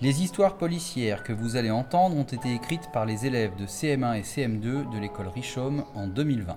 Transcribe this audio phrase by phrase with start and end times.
[0.00, 4.16] Les histoires policières que vous allez entendre ont été écrites par les élèves de CM1
[4.16, 6.54] et CM2 de l'école Richaume en 2020.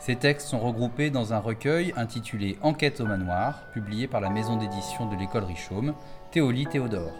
[0.00, 4.56] Ces textes sont regroupés dans un recueil intitulé Enquête au manoir, publié par la maison
[4.56, 5.94] d'édition de l'école Richaume,
[6.32, 7.14] Théolie Théodore.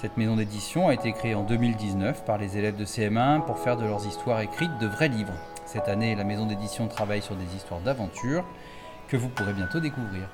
[0.00, 3.76] Cette maison d'édition a été créée en 2019 par les élèves de CM1 pour faire
[3.76, 5.38] de leurs histoires écrites de vrais livres.
[5.64, 8.44] Cette année, la maison d'édition travaille sur des histoires d'aventure
[9.06, 10.28] que vous pourrez bientôt découvrir.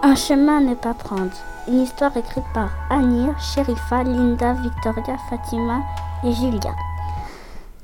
[0.00, 1.32] Un chemin à ne pas prendre.
[1.66, 5.80] Une histoire écrite par Anir, Sherifa, Linda, Victoria, Fatima
[6.24, 6.72] et Julia.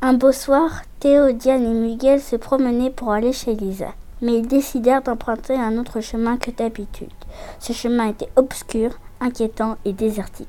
[0.00, 3.94] Un beau soir, Théo, Diane et Miguel se promenaient pour aller chez Lisa.
[4.22, 7.10] Mais ils décidèrent d'emprunter un autre chemin que d'habitude.
[7.58, 10.46] Ce chemin était obscur, inquiétant et désertique.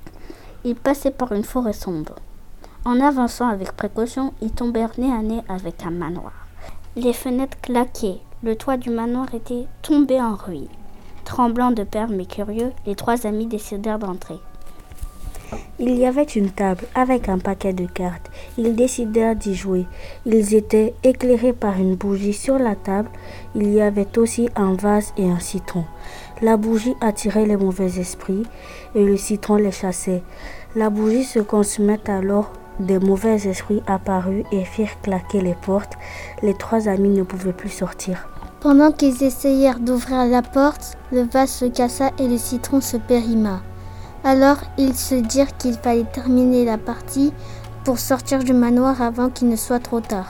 [0.66, 2.14] Ils passaient par une forêt sombre.
[2.86, 6.34] En avançant avec précaution, ils tombèrent nez à nez avec un manoir.
[6.96, 10.68] Les fenêtres claquaient, le toit du manoir était tombé en ruine.
[11.26, 14.40] Tremblant de peur mais curieux, les trois amis décidèrent d'entrer.
[15.80, 18.30] Il y avait une table avec un paquet de cartes.
[18.58, 19.86] Ils décidèrent d'y jouer.
[20.26, 23.10] Ils étaient éclairés par une bougie sur la table.
[23.56, 25.84] Il y avait aussi un vase et un citron.
[26.42, 28.44] La bougie attirait les mauvais esprits
[28.94, 30.24] et le citron les chassait.
[30.76, 32.52] La bougie se consumait alors.
[32.80, 35.98] Des mauvais esprits apparus et firent claquer les portes.
[36.44, 38.28] Les trois amis ne pouvaient plus sortir.
[38.66, 43.62] Pendant qu'ils essayèrent d'ouvrir la porte, le vase se cassa et le citron se périma.
[44.24, 47.32] Alors ils se dirent qu'il fallait terminer la partie
[47.84, 50.30] pour sortir du manoir avant qu'il ne soit trop tard.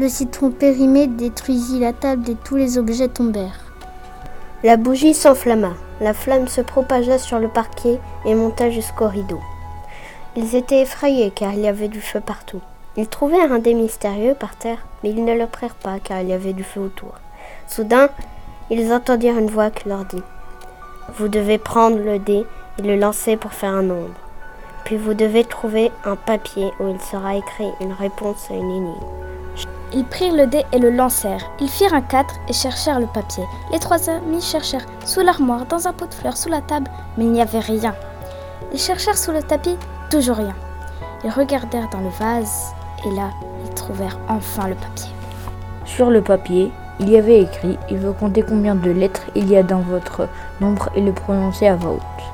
[0.00, 3.72] Le citron périmé détruisit la table et tous les objets tombèrent.
[4.64, 5.74] La bougie s'enflamma.
[6.00, 9.38] La flamme se propagea sur le parquet et monta jusqu'au rideau.
[10.34, 12.60] Ils étaient effrayés car il y avait du feu partout.
[12.96, 16.28] Ils trouvèrent un dé mystérieux par terre, mais ils ne le prirent pas car il
[16.30, 17.12] y avait du feu autour.
[17.66, 18.08] Soudain,
[18.70, 20.22] ils entendirent une voix qui leur dit
[21.16, 22.46] Vous devez prendre le dé
[22.78, 24.14] et le lancer pour faire un nombre.
[24.84, 29.06] Puis vous devez trouver un papier où il sera écrit une réponse à une énigme.
[29.94, 31.50] Ils prirent le dé et le lancèrent.
[31.60, 33.44] Ils firent un 4 et cherchèrent le papier.
[33.70, 37.24] Les trois amis cherchèrent sous l'armoire, dans un pot de fleurs, sous la table, mais
[37.24, 37.94] il n'y avait rien.
[38.72, 39.76] Ils cherchèrent sous le tapis,
[40.10, 40.54] toujours rien.
[41.24, 42.72] Ils regardèrent dans le vase
[43.04, 43.30] et là,
[43.64, 45.10] ils trouvèrent enfin le papier.
[45.84, 49.56] Sur le papier, il y avait écrit Il veut compter combien de lettres il y
[49.56, 50.28] a dans votre
[50.60, 52.24] nombre et le prononcer à voix haute.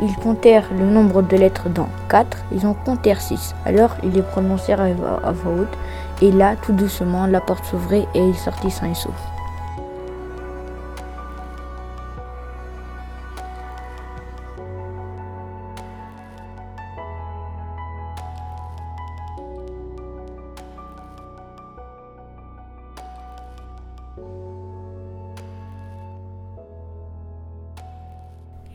[0.00, 3.54] Ils comptèrent le nombre de lettres dans 4, ils en comptèrent 6.
[3.64, 5.78] Alors ils les prononcèrent à voix haute,
[6.20, 9.37] et là, tout doucement, la porte s'ouvrit et il sortit sain et.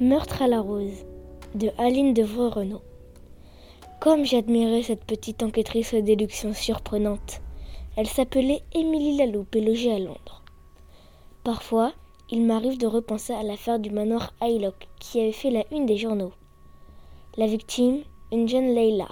[0.01, 1.05] Meurtre à la rose
[1.53, 2.81] de Aline Devreux-Renaud.
[4.01, 7.41] Comme j'admirais cette petite enquêtrice aux déductions surprenantes.
[7.95, 10.41] Elle s'appelait Émilie Laloupe et logeait à Londres.
[11.43, 11.93] Parfois,
[12.31, 15.97] il m'arrive de repenser à l'affaire du manoir Highlock qui avait fait la une des
[15.97, 16.33] journaux.
[17.37, 18.01] La victime,
[18.31, 19.09] une jeune Leila,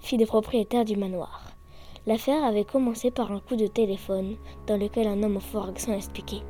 [0.00, 1.52] fille des propriétaires du manoir.
[2.06, 4.36] L'affaire avait commencé par un coup de téléphone
[4.66, 6.42] dans lequel un homme au fort accent expliquait.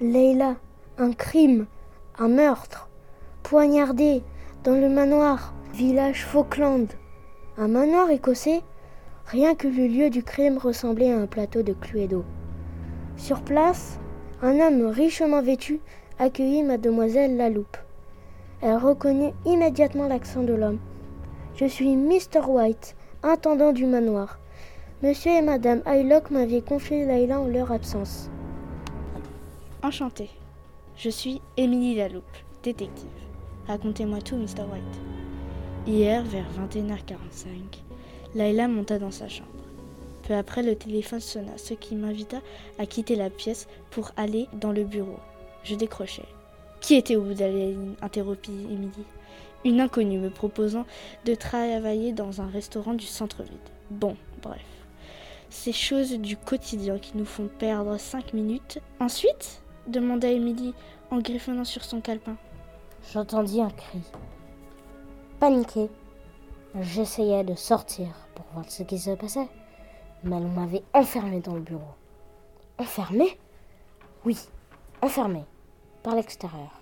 [0.00, 0.56] Leila,
[0.98, 1.68] un crime,
[2.20, 2.90] un meurtre,
[3.42, 4.22] poignardé
[4.62, 6.86] dans le manoir, village Falkland.
[7.56, 8.60] Un manoir écossais
[9.26, 12.24] Rien que le lieu du crime ressemblait à un plateau de Cluedo.
[13.16, 13.98] Sur place,
[14.42, 15.80] un homme richement vêtu
[16.18, 17.78] accueillit mademoiselle Laloupe.
[18.60, 20.80] Elle reconnut immédiatement l'accent de l'homme.
[21.54, 22.46] Je suis Mr.
[22.48, 24.40] White, intendant du manoir.
[25.02, 28.28] Monsieur et madame Hylock m'avaient confié Layla en leur absence.
[29.82, 30.39] Enchanté.
[31.02, 33.08] Je suis Émilie Laloupe, détective.
[33.66, 34.64] Racontez-moi tout, Mr.
[34.70, 35.00] White.
[35.86, 37.46] Hier, vers 21h45,
[38.34, 39.48] Laila monta dans sa chambre.
[40.28, 42.42] Peu après, le téléphone sonna, ce qui m'invita
[42.78, 45.18] à quitter la pièce pour aller dans le bureau.
[45.64, 46.26] Je décrochai.
[46.82, 49.06] Qui était au bout de interrompit Émilie.
[49.64, 50.84] Une inconnue me proposant
[51.24, 53.56] de travailler dans un restaurant du centre-ville.
[53.90, 54.60] Bon, bref.
[55.48, 58.80] Ces choses du quotidien qui nous font perdre cinq minutes.
[58.98, 59.62] Ensuite?
[59.90, 60.74] Demanda Émilie
[61.10, 62.36] en griffonnant sur son calepin.
[63.12, 64.00] J'entendis un cri.
[65.38, 65.88] Paniqué,
[66.80, 69.48] j'essayais de sortir pour voir ce qui se passait,
[70.22, 71.94] mais on m'avait enfermé dans le bureau.
[72.78, 73.38] Enfermé?
[74.24, 74.38] Oui,
[75.02, 75.44] enfermé,
[76.02, 76.80] par l'extérieur.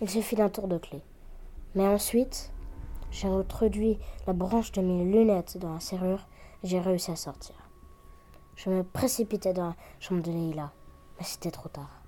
[0.00, 1.00] Il suffit d'un tour de clé.
[1.74, 2.52] Mais ensuite,
[3.10, 6.26] j'ai introduit la branche de mes lunettes dans la serrure
[6.62, 7.54] et j'ai réussi à sortir.
[8.56, 10.72] Je me précipitais dans la chambre de Leila,
[11.18, 12.03] mais c'était trop tard.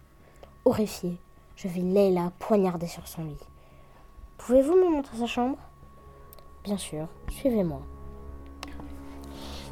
[0.66, 1.16] Horrifié,
[1.54, 3.38] je vis Leila poignardée sur son lit.
[4.36, 5.58] Pouvez-vous me montrer sa chambre?
[6.64, 7.82] Bien sûr, suivez-moi.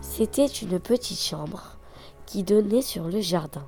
[0.00, 1.76] C'était une petite chambre
[2.26, 3.66] qui donnait sur le jardin.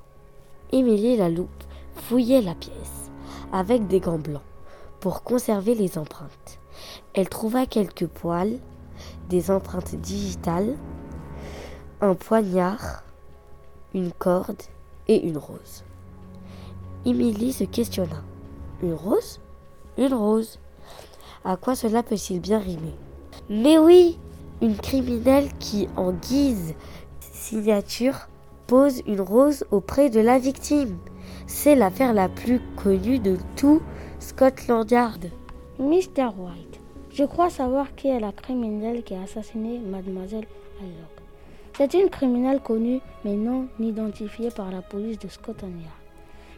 [0.70, 1.64] Émilie la loupe
[1.96, 3.10] fouillait la pièce
[3.52, 4.40] avec des gants blancs
[5.00, 6.60] pour conserver les empreintes.
[7.12, 8.60] Elle trouva quelques poils,
[9.28, 10.76] des empreintes digitales,
[12.00, 13.02] un poignard,
[13.94, 14.62] une corde
[15.08, 15.82] et une rose.
[17.06, 18.20] Émilie se questionna.
[18.82, 19.38] Une rose?
[19.96, 20.58] Une rose.
[21.44, 22.96] À quoi cela peut-il bien rimer?
[23.48, 24.18] Mais oui
[24.60, 26.74] Une criminelle qui, en guise
[27.20, 28.26] signature,
[28.66, 30.98] pose une rose auprès de la victime.
[31.46, 33.80] C'est l'affaire la plus connue de tout
[34.18, 35.26] Scotland Yard.
[35.78, 36.32] Mr.
[36.36, 36.80] White,
[37.12, 40.48] je crois savoir qui est la criminelle qui a assassiné mademoiselle
[40.80, 41.22] Alloc.
[41.76, 45.95] C'est une criminelle connue mais non identifiée par la police de Scotland Yard.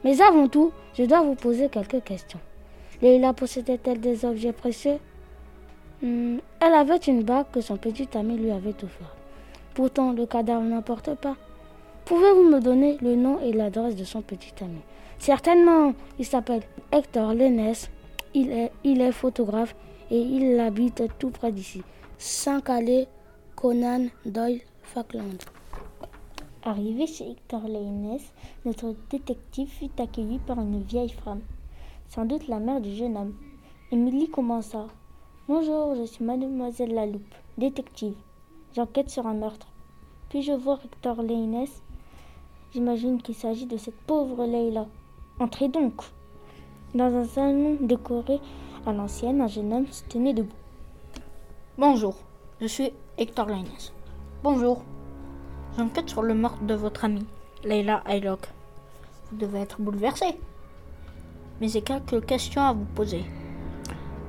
[0.04, 2.40] Mais avant tout, je dois vous poser quelques questions.
[3.02, 4.98] Leila possédait-elle des objets précieux?
[6.02, 9.14] Hmm, Elle avait une bague que son petit ami lui avait offert.
[9.74, 11.36] Pourtant, le cadavre n'importe pas.
[12.04, 14.80] Pouvez-vous me donner le nom et l'adresse de son petit ami?
[15.18, 16.62] Certainement, il s'appelle
[16.92, 17.90] Hector est,
[18.34, 19.74] il est photographe
[20.10, 21.82] et il habite tout près d'ici.
[22.18, 23.06] 5 allées
[23.56, 25.42] Conan Doyle Falkland.
[26.64, 28.18] Arrivé chez Hector Lennes,
[28.64, 31.40] notre détective fut accueilli par une vieille femme,
[32.08, 33.34] sans doute la mère du jeune homme.
[33.92, 34.88] Émilie commença.
[35.48, 38.16] Bonjour, je suis mademoiselle Laloupe, détective.
[38.74, 39.68] J'enquête sur un meurtre.
[40.30, 41.66] Puis-je voir Hector Lennes
[42.72, 44.86] J'imagine qu'il s'agit de cette pauvre Leila.
[45.38, 46.02] Entrez donc.
[46.92, 48.40] Dans un salon décoré
[48.84, 50.56] à l'ancienne, un jeune homme se tenait debout.
[51.78, 52.16] Bonjour,
[52.60, 53.64] je suis Hector Lennes.
[54.42, 54.82] Bonjour.
[55.78, 57.24] J'enquête sur le meurtre de votre amie,
[57.62, 58.40] Leila Aylock.
[59.30, 60.26] Vous devez être bouleversé.
[61.60, 63.24] Mais j'ai quelques questions à vous poser.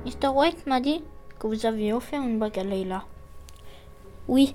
[0.06, 0.28] Mr.
[0.32, 1.02] White m'a dit
[1.40, 3.02] que vous aviez offert une bague à Leila.
[4.28, 4.54] Oui,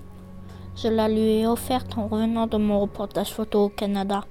[0.77, 4.24] je la lui ai offerte en revenant de mon reportage photo au Canada.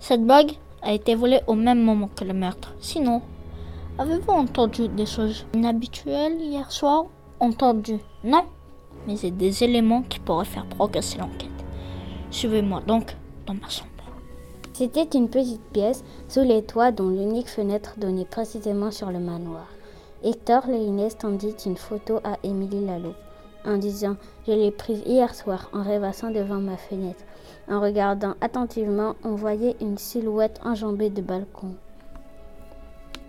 [0.00, 2.74] Cette bague a été volée au même moment que le meurtre.
[2.80, 3.22] Sinon,
[3.98, 7.04] avez-vous entendu des choses inhabituelles hier soir?
[7.38, 8.42] Entendu Non,
[9.06, 11.57] mais c'est des éléments qui pourraient faire progresser l'enquête.
[12.30, 13.16] Suivez-moi donc
[13.46, 13.88] dans ma chambre.
[14.74, 19.66] C'était une petite pièce sous les toits dont l'unique fenêtre donnait précisément sur le manoir.
[20.22, 23.16] Hector Leines tendit une photo à Émilie Laloupe
[23.64, 24.16] en disant
[24.46, 27.24] Je l'ai prise hier soir en rêvassant devant ma fenêtre.
[27.68, 31.74] En regardant attentivement, on voyait une silhouette enjambée de balcon.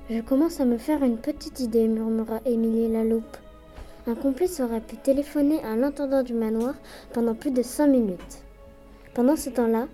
[0.10, 3.38] Je commence à me faire une petite idée, murmura Émilie Laloupe.
[4.07, 6.74] Un complice aurait pu téléphoner à l'intendant du manoir
[7.13, 8.44] pendant plus de cinq minutes.
[9.13, 9.88] Pendant ce temps-là,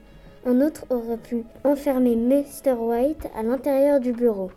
[0.46, 2.74] un autre aurait pu enfermer Mr.
[2.74, 4.52] White à l'intérieur du bureau.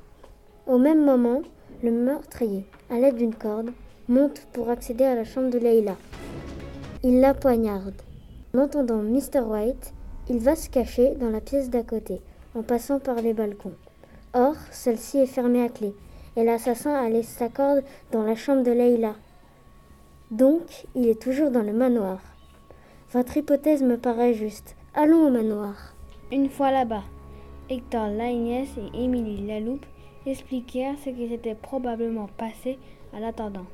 [0.66, 1.42] Au même moment,
[1.82, 3.70] le meurtrier, à l'aide d'une corde,
[4.08, 5.96] monte pour accéder à la chambre de Leila.
[7.02, 8.02] Il la poignarde.
[8.54, 9.40] En entendant Mr.
[9.46, 9.92] White,
[10.28, 12.20] il va se cacher dans la pièce d'à côté,
[12.54, 13.74] en passant par les balcons.
[14.34, 15.94] Or, celle-ci est fermée à clé,
[16.36, 19.14] et l'assassin a laissé sa corde dans la chambre de Leila.
[20.30, 22.18] Donc, il est toujours dans le manoir.
[23.10, 24.76] Votre hypothèse me paraît juste.
[24.94, 25.94] Allons au manoir.
[26.30, 27.04] Une fois là-bas,
[27.70, 29.86] Hector Lagnès et Émilie Laloupe
[30.26, 32.78] expliquèrent ce qui s'était probablement passé
[33.14, 33.64] à l'attendant.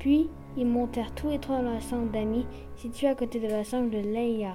[0.00, 3.62] Puis, ils montèrent tous les trois dans la chambre d'amis située à côté de la
[3.62, 4.54] chambre de Leia.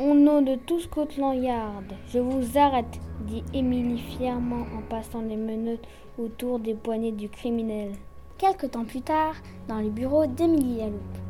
[0.00, 5.36] Au nom de tout Scotland Yard, je vous arrête, dit Émilie fièrement en passant les
[5.36, 5.86] menottes
[6.18, 7.92] autour des poignets du criminel.
[8.36, 9.36] Quelque temps plus tard,
[9.68, 11.29] dans le bureau d'Émilie Laloupe.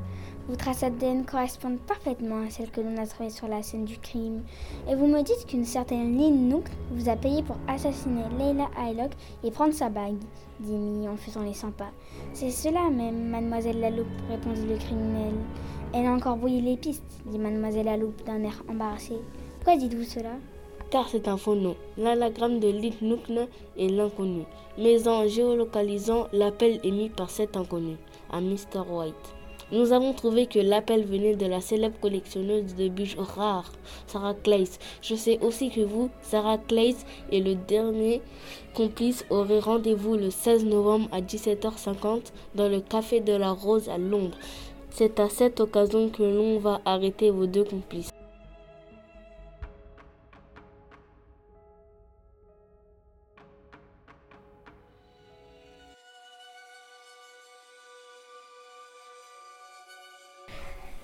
[0.50, 3.98] Vos traces ADN correspondent parfaitement à celles que l'on a trouvées sur la scène du
[3.98, 4.42] crime.
[4.88, 9.12] Et vous me dites qu'une certaine Lynn Nook vous a payé pour assassiner Leila Hylock
[9.44, 10.16] et prendre sa bague,
[10.58, 11.92] dit Emily en faisant les 100 pas.
[12.32, 15.34] C'est cela même, mademoiselle Laloupe, répondit le criminel.
[15.94, 19.14] Elle a encore brouillé les pistes, dit mademoiselle Laloupe d'un air embarrassé.
[19.60, 20.32] Pourquoi dites-vous cela?
[20.90, 21.76] Car c'est un faux nom.
[21.96, 23.30] L'anagramme de Lynn Nook
[23.78, 24.42] est l'inconnu.
[24.76, 27.94] Mais en géolocalisant l'appel émis par cet inconnu,
[28.32, 28.80] à Mr.
[28.90, 29.14] White.
[29.72, 33.70] Nous avons trouvé que l'appel venait de la célèbre collectionneuse de bijoux rares,
[34.08, 34.78] Sarah Claes.
[35.00, 38.20] Je sais aussi que vous, Sarah Claes, et le dernier
[38.74, 43.98] complice aurez rendez-vous le 16 novembre à 17h50 dans le Café de la Rose à
[43.98, 44.36] Londres.
[44.90, 48.10] C'est à cette occasion que l'on va arrêter vos deux complices.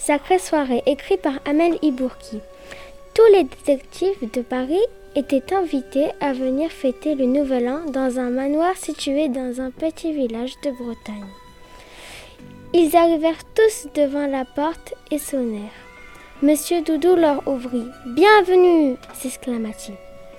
[0.06, 2.38] Sacrée soirée, écrit par Amel Ibourki.
[3.12, 4.78] Tous les détectives de Paris
[5.16, 10.12] étaient invités à venir fêter le Nouvel An dans un manoir situé dans un petit
[10.12, 11.26] village de Bretagne.
[12.72, 15.82] Ils arrivèrent tous devant la porte et sonnèrent.
[16.40, 17.88] Monsieur Doudou leur ouvrit.
[18.06, 19.96] Bienvenue s'exclama-t-il.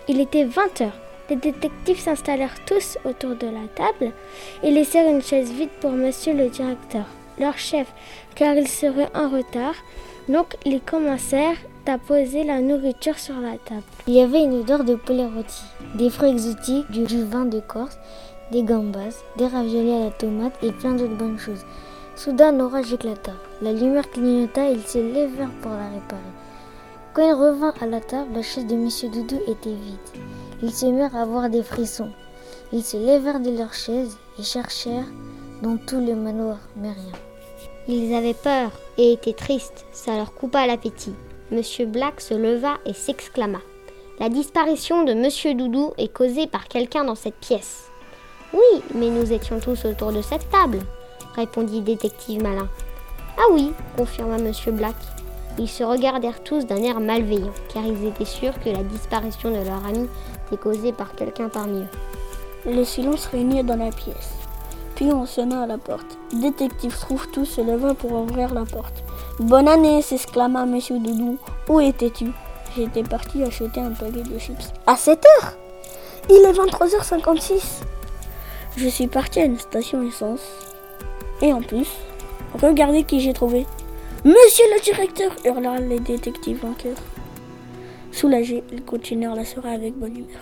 [0.08, 0.98] Il était vingt heures.
[1.30, 4.14] Les détectives s'installèrent tous autour de la table
[4.64, 7.04] et laissèrent une chaise vide pour monsieur le directeur,
[7.40, 7.88] leur chef,
[8.36, 9.76] car il serait en retard.
[10.30, 11.58] Donc ils commencèrent
[11.90, 13.84] à poser la nourriture sur la table.
[14.08, 15.64] Il y avait une odeur de poulet rôti,
[15.96, 17.98] des fruits exotiques, du, vin de Corse,
[18.52, 21.64] des gambas, des raviolis à la tomate et plein d'autres bonnes choses.
[22.16, 23.34] Soudain, un orage éclata.
[23.62, 26.22] La lumière clignota et ils se levèrent pour la réparer.
[27.14, 30.24] Quand il revint à la table, la chaise de Monsieur Doudou était vide.
[30.62, 32.12] Ils se mirent à avoir des frissons.
[32.74, 35.08] Ils se levèrent de leur chaise et cherchèrent
[35.62, 37.27] dans tout le manoir, mais rien.
[37.90, 39.86] Ils avaient peur et étaient tristes.
[39.94, 41.14] Ça leur coupa l'appétit.
[41.52, 43.60] Monsieur Black se leva et s'exclama.
[44.20, 47.90] La disparition de Monsieur Doudou est causée par quelqu'un dans cette pièce.
[48.54, 50.80] Oui, mais nous étions tous autour de cette table,
[51.36, 52.68] répondit détective malin.
[53.38, 54.96] Ah oui, confirma Monsieur Black.
[55.58, 59.66] Ils se regardèrent tous d'un air malveillant, car ils étaient sûrs que la disparition de
[59.66, 60.08] leur ami
[60.48, 62.72] était causée par quelqu'un parmi eux.
[62.72, 64.47] Le silence régnait dans la pièce.
[64.98, 66.18] Puis on sonna à la porte.
[66.34, 69.04] Détective Trouve-Tout se leva pour ouvrir la porte.
[69.40, 71.38] Bonne année s'exclama Monsieur Doudou.
[71.70, 72.32] Où étais-tu?
[72.76, 74.74] J'étais parti acheter un paquet de chips.
[74.88, 75.54] À 7 heures?
[76.32, 77.84] Il est 23h56.
[78.76, 80.42] Je suis parti à une station essence.
[81.44, 81.90] Et en plus,
[82.60, 83.68] regardez qui j'ai trouvé.
[84.26, 86.98] Monsieur le directeur hurlèrent les détectives en chœur.
[88.12, 90.42] Soulagés, ils continuèrent la soirée avec bonne humeur.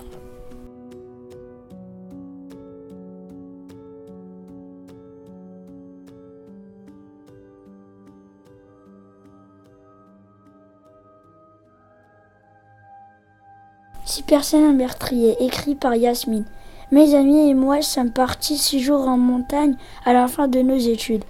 [14.54, 16.46] Un meurtrier, écrit par Yasmine.
[16.92, 20.78] Mes amis et moi sommes partis six jours en montagne à la fin de nos
[20.78, 21.26] études.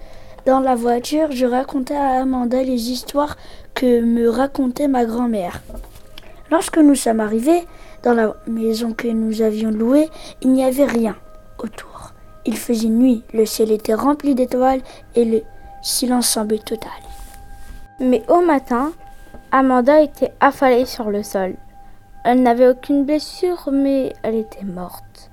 [0.46, 3.36] Dans la voiture, je racontais à Amanda les histoires
[3.74, 5.62] que me racontait ma grand-mère.
[6.52, 7.66] Lorsque nous sommes arrivés
[8.04, 10.08] dans la maison que nous avions louée,
[10.42, 11.16] il n'y avait rien
[11.58, 12.12] autour.
[12.44, 14.82] Il faisait nuit, le ciel était rempli d'étoiles
[15.16, 15.42] et le
[15.82, 16.90] silence semblait total.
[17.98, 18.92] Mais au matin,
[19.50, 21.56] Amanda était affalée sur le sol.
[22.28, 25.30] Elle n'avait aucune blessure, mais elle était morte.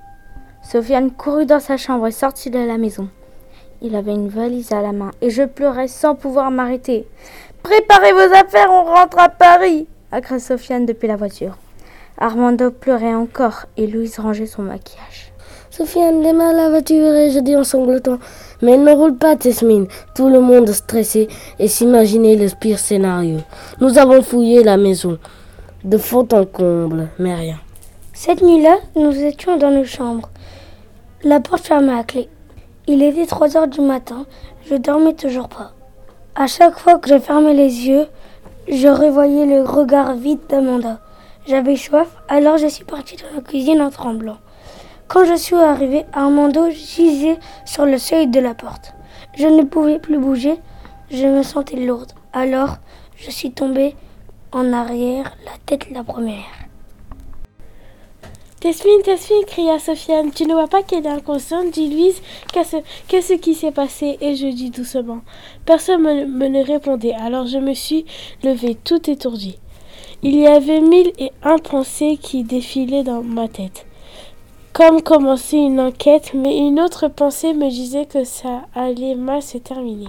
[0.61, 3.09] Sofiane courut dans sa chambre et sortit de la maison.
[3.81, 7.07] Il avait une valise à la main et je pleurais sans pouvoir m'arrêter.
[7.63, 11.57] Préparez vos affaires, on rentre à Paris a crié Sofiane depuis la voiture.
[12.19, 15.33] Armando pleurait encore et Louise rangeait son maquillage.
[15.71, 18.19] Sofiane démarre la voiture et je dis en sanglotant
[18.61, 19.87] Mais ne roule pas, Tesmine.
[20.13, 23.39] Tout le monde stressé et s'imaginait le pire scénario.
[23.81, 25.17] Nous avons fouillé la maison
[25.83, 27.59] de fond en comble, mais rien.
[28.13, 30.29] Cette nuit-là, nous étions dans nos chambres.
[31.23, 32.29] La porte fermée à clé.
[32.87, 34.25] Il était 3 heures du matin,
[34.69, 35.71] je dormais toujours pas.
[36.35, 38.07] À chaque fois que je fermais les yeux,
[38.69, 40.99] je revoyais le regard vide d'Amanda.
[41.47, 44.37] J'avais soif, alors je suis partie dans la cuisine en tremblant.
[45.09, 48.93] Quand je suis arrivée, Armando gisait sur le seuil de la porte.
[49.35, 50.55] Je ne pouvais plus bouger,
[51.11, 52.13] je me sentais lourde.
[52.31, 52.77] Alors,
[53.17, 53.95] je suis tombée
[54.55, 56.45] en arrière, la tête la première.
[58.59, 61.71] Tesmine, Tesmine, cria Sofiane, tu ne vois pas qu'elle est inconsciente?
[61.71, 62.21] Dit Louise,
[63.07, 64.17] qu'est-ce qui s'est passé?
[64.21, 65.19] Et je dis doucement.
[65.65, 68.05] Personne me, me ne répondait, alors je me suis
[68.41, 69.59] levée tout étourdie.
[70.21, 73.85] Il y avait mille et un pensées qui défilaient dans ma tête.
[74.71, 79.57] Comme commencer une enquête, mais une autre pensée me disait que ça allait mal se
[79.57, 80.07] terminer.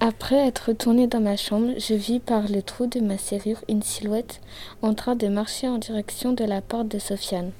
[0.00, 3.82] Après être retournée dans ma chambre, je vis par le trou de ma serrure une
[3.82, 4.42] silhouette
[4.82, 7.52] en train de marcher en direction de la porte de Sofiane.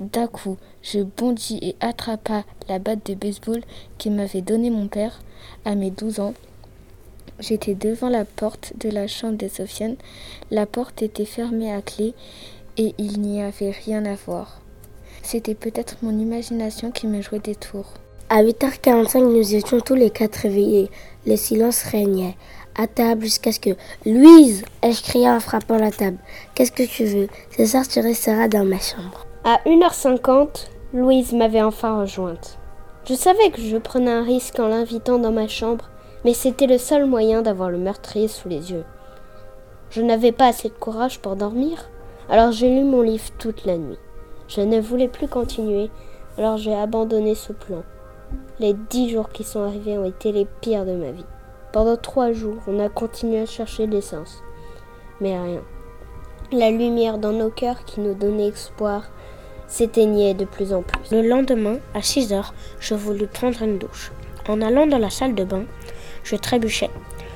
[0.00, 3.62] D'un coup, je bondis et attrapa la batte de baseball
[3.98, 5.20] qui m'avait donné mon père
[5.64, 6.34] à mes douze ans.
[7.38, 9.96] J'étais devant la porte de la chambre de Sofiane.
[10.50, 12.14] La porte était fermée à clé
[12.76, 14.60] et il n'y avait rien à voir.
[15.22, 17.94] C'était peut-être mon imagination qui me jouait des tours.
[18.34, 20.90] À 8h45, nous étions tous les quatre réveillés.
[21.26, 22.34] Le silence régnait
[22.74, 26.16] à table jusqu'à ce que Louise, ai-je crié en frappant la table.
[26.54, 27.28] Qu'est-ce que tu veux?
[27.54, 29.26] Ce soir, tu resteras dans ma chambre.
[29.44, 32.56] À 1h50, Louise m'avait enfin rejointe.
[33.06, 35.90] Je savais que je prenais un risque en l'invitant dans ma chambre,
[36.24, 38.84] mais c'était le seul moyen d'avoir le meurtrier sous les yeux.
[39.90, 41.90] Je n'avais pas assez de courage pour dormir,
[42.30, 43.98] alors j'ai lu mon livre toute la nuit.
[44.48, 45.90] Je ne voulais plus continuer,
[46.38, 47.82] alors j'ai abandonné ce plan.
[48.60, 51.24] Les dix jours qui sont arrivés ont été les pires de ma vie.
[51.72, 54.42] Pendant trois jours, on a continué à chercher l'essence.
[55.20, 55.62] Mais rien.
[56.52, 59.04] La lumière dans nos cœurs qui nous donnait espoir
[59.68, 61.00] s'éteignait de plus en plus.
[61.10, 64.12] Le lendemain, à 6 heures, je voulus prendre une douche.
[64.48, 65.64] En allant dans la salle de bain,
[66.24, 66.90] je trébuchais.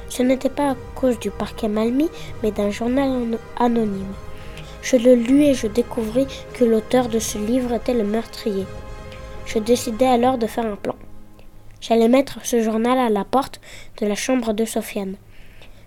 [0.09, 2.11] Ce n'était pas à cause du parquet mal mis,
[2.43, 4.13] mais d'un journal anonyme.
[4.83, 8.67] Je le lus et je découvris que l'auteur de ce livre était le meurtrier.
[9.47, 10.97] Je décidai alors de faire un plan.
[11.81, 13.61] J'allais mettre ce journal à la porte
[14.01, 15.17] de la chambre de Sofiane.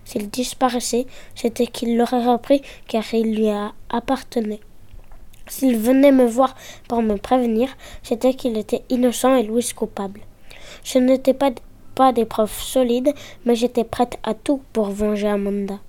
[0.04, 3.48] S'il disparaissait, c'était qu'il l'aurait repris car il lui
[3.90, 4.60] appartenait.
[5.46, 6.54] S'il venait me voir
[6.88, 7.68] pour me prévenir,
[8.02, 10.20] c'était qu'il était innocent et Louise coupable.
[10.82, 11.50] Ce n'était pas,
[11.94, 13.12] pas des preuves solides,
[13.44, 15.80] mais j'étais prête à tout pour venger Amanda.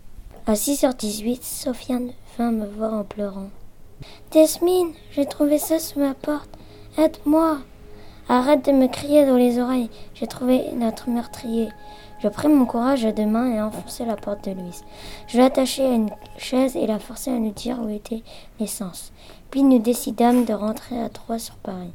[0.45, 3.49] À 6h18, Sofiane vint me voir en pleurant.
[4.31, 6.49] Desmine, j'ai trouvé ça sous ma porte.
[6.97, 7.59] Aide-moi.
[8.27, 9.89] Arrête de me crier dans les oreilles.
[10.13, 11.69] J'ai trouvé notre meurtrier.
[12.21, 14.83] Je pris mon courage à deux mains et enfonçai la porte de Louise.
[15.27, 18.23] Je l'attachai à une chaise et la forçai à nous dire où était
[18.59, 19.13] l'essence.
[19.49, 21.93] Puis nous décidâmes de rentrer à trois sur Paris.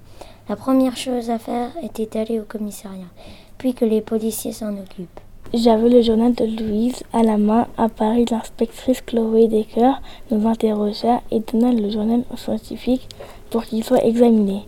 [0.48, 3.10] La première chose à faire était d'aller au commissariat,
[3.58, 5.20] puis que les policiers s'en occupent.
[5.54, 7.68] J'avais le journal de Louise à la main.
[7.78, 9.92] À Paris, l'inspectrice Chloé Decker
[10.30, 13.08] nous interrogea et donna le journal aux scientifiques
[13.50, 14.64] pour qu'il soit examiné.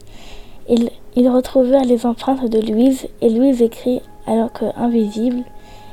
[0.68, 5.42] Ils, retrouvèrent les empreintes de Louise et Louise écrit alors que invisible,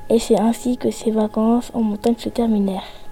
[0.10, 3.05] et c'est ainsi que ses vacances en montagne se terminèrent.